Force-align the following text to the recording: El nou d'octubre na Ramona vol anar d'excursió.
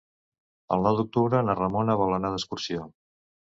El 0.75 0.85
nou 0.87 0.97
d'octubre 1.01 1.43
na 1.51 1.55
Ramona 1.61 1.99
vol 2.01 2.19
anar 2.19 2.35
d'excursió. 2.39 2.91